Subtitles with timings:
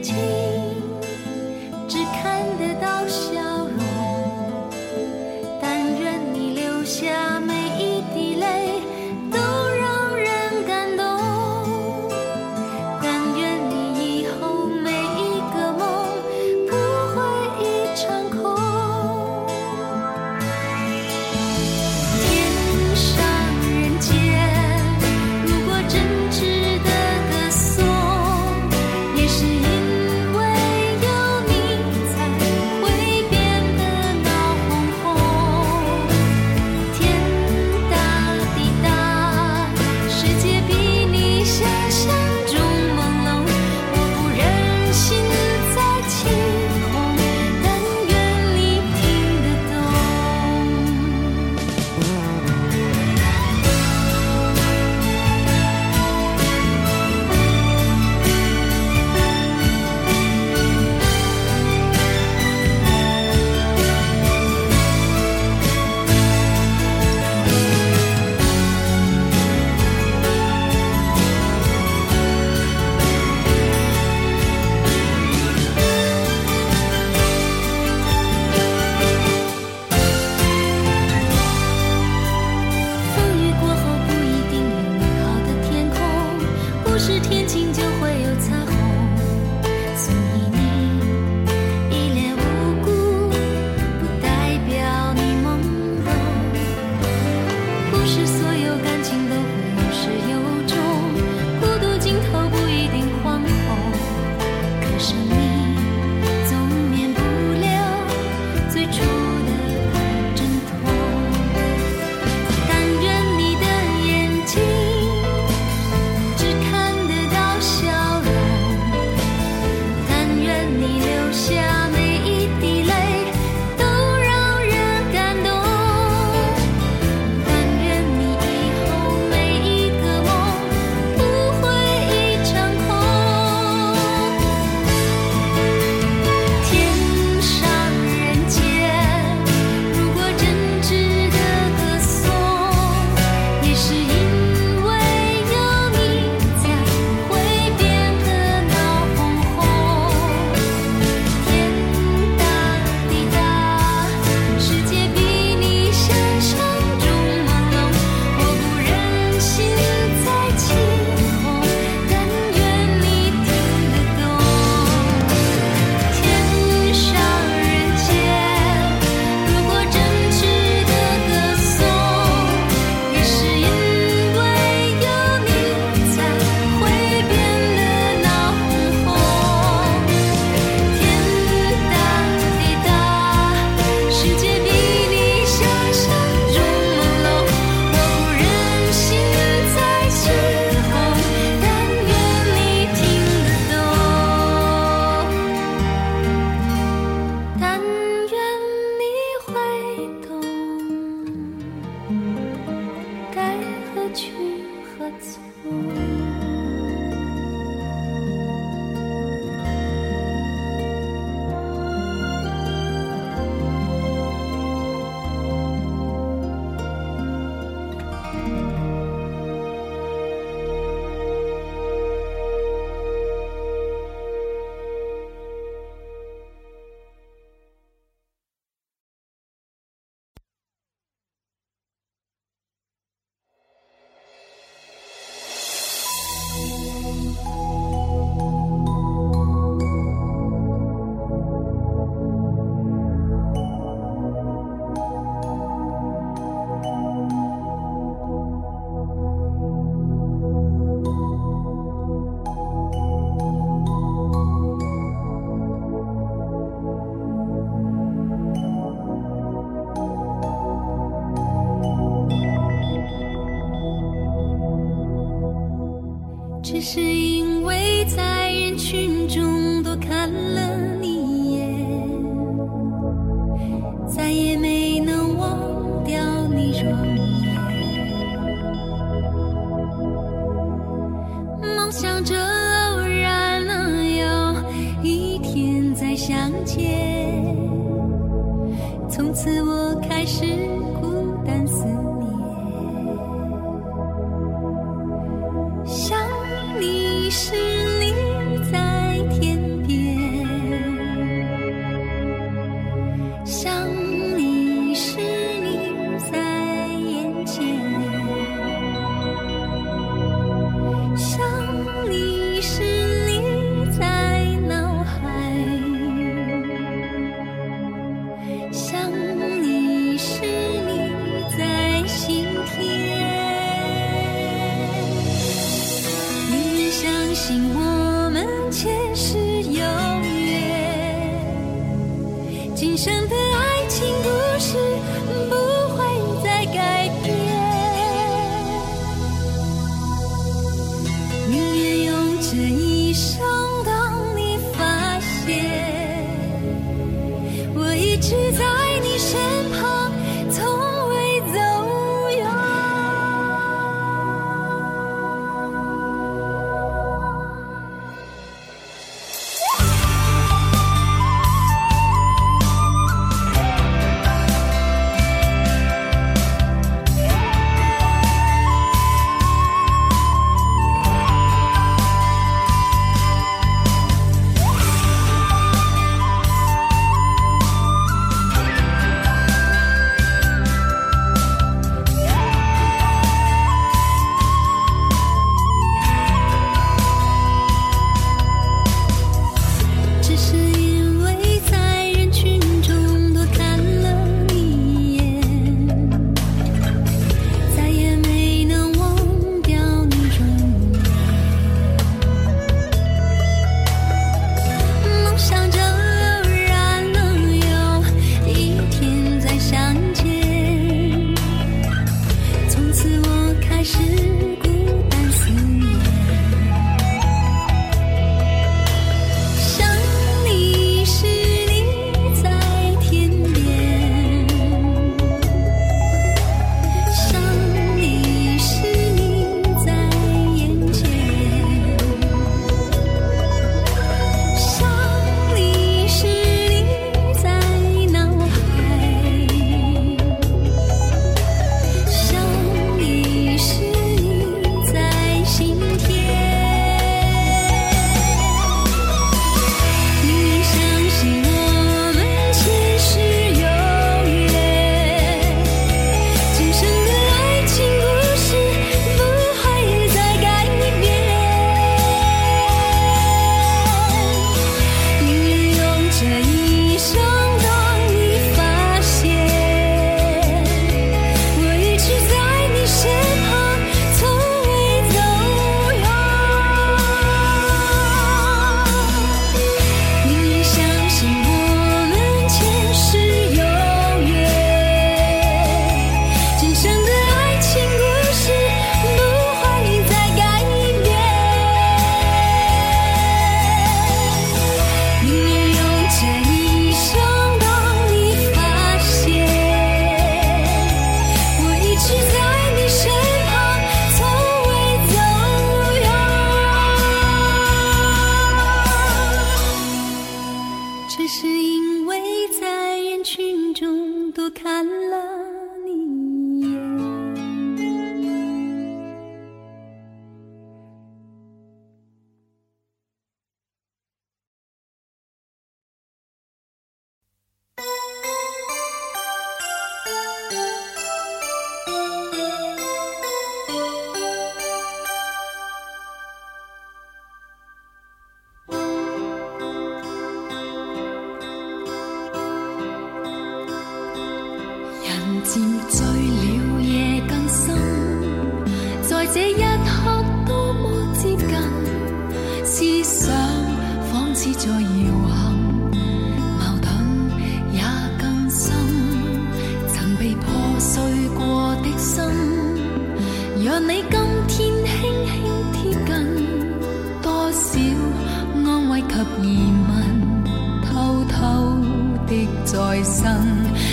[0.00, 0.59] 情。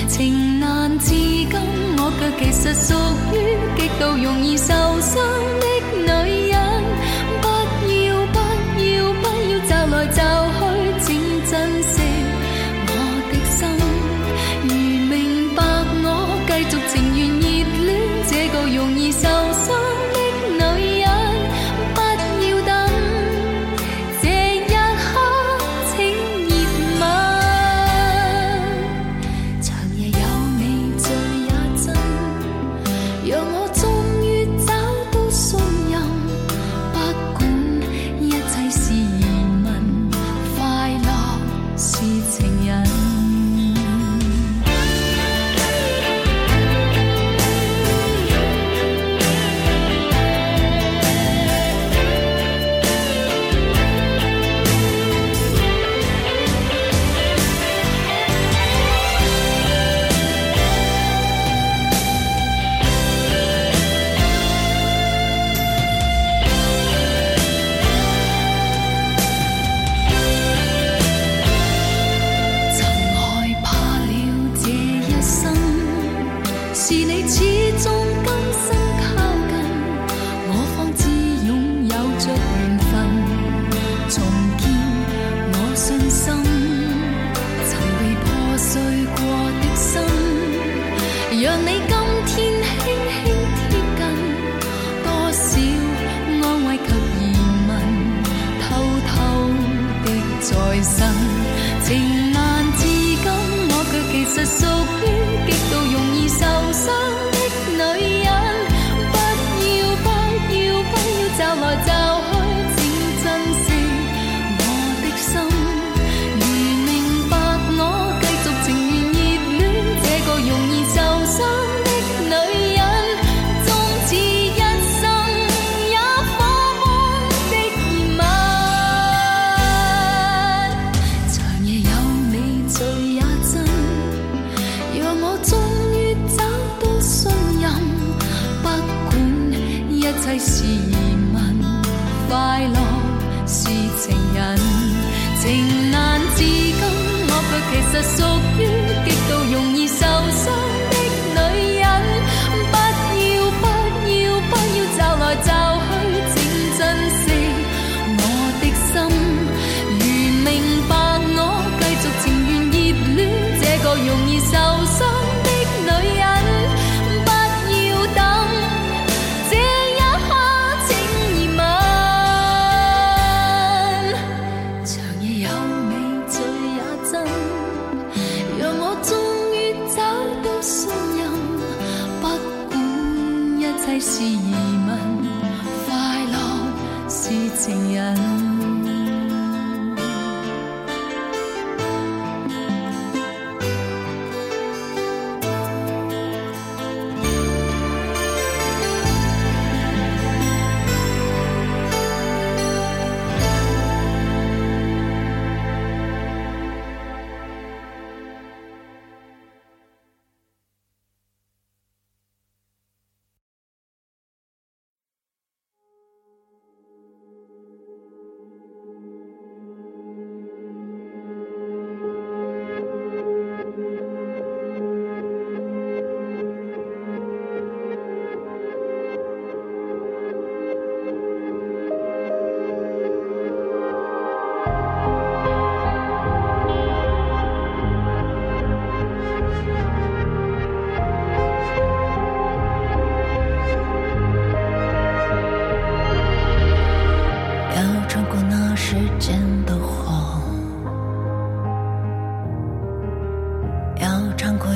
[0.08, 1.50] 情难自禁，
[1.98, 2.94] 我却其实属
[3.34, 3.36] 于
[3.78, 5.16] 极度容易受伤
[5.60, 5.77] 的。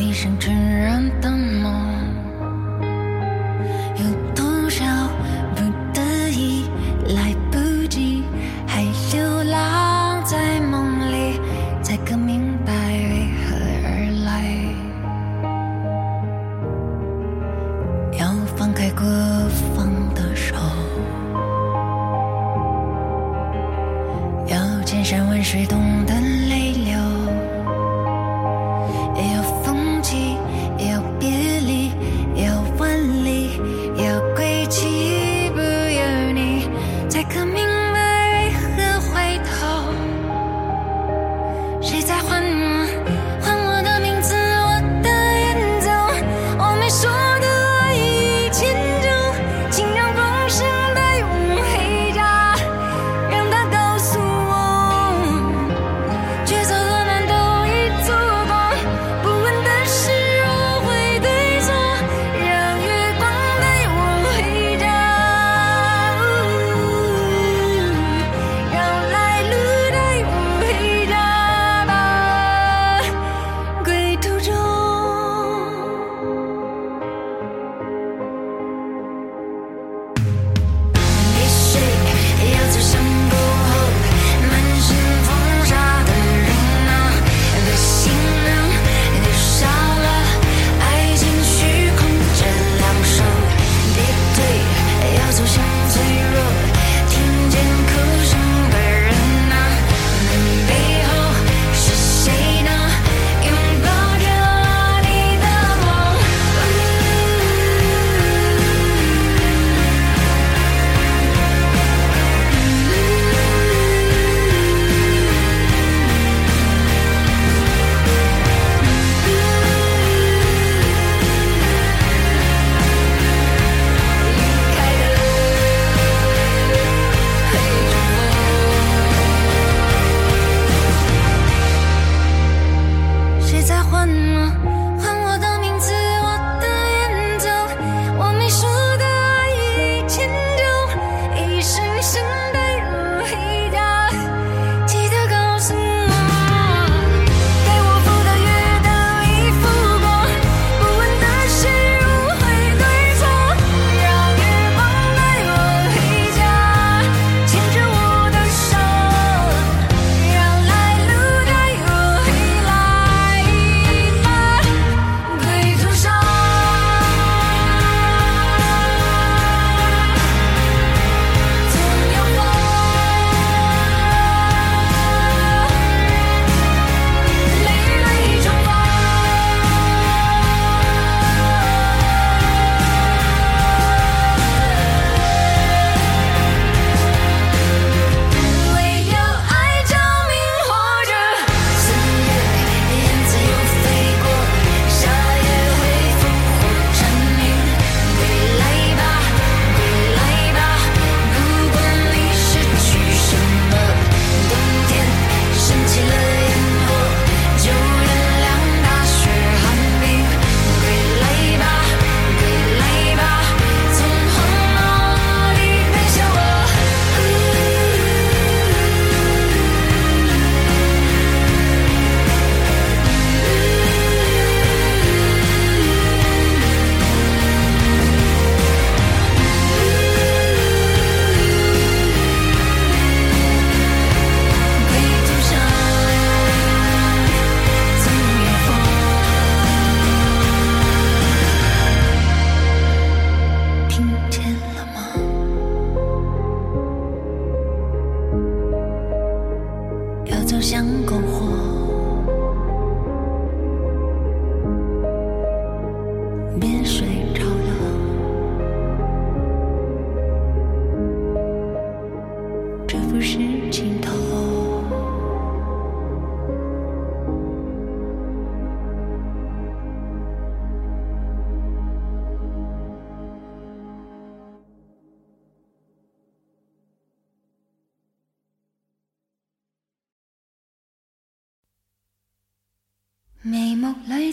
[0.02, 2.11] 一生尘染的梦，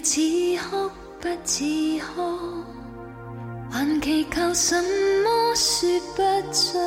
[0.03, 0.21] 似
[0.71, 1.65] 哭不似
[2.01, 2.65] 哭，
[3.71, 4.75] 还祈求什
[5.25, 6.79] 么说不出。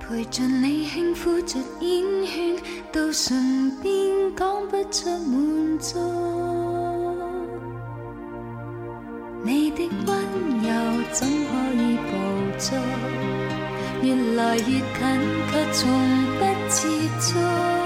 [0.00, 2.56] 陪着你轻呼着烟圈，
[2.92, 5.98] 到唇边讲不出满足。
[9.44, 10.14] 你的温
[10.62, 10.68] 柔
[11.12, 12.10] 怎可以捕
[12.58, 12.78] 捉？
[14.02, 14.82] 越来越近，
[15.50, 15.80] 却从
[16.38, 16.88] 不接
[17.20, 17.81] 触。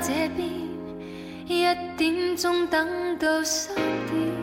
[0.00, 0.48] 这边，
[1.46, 1.64] 一
[1.96, 4.33] 点钟等到三点。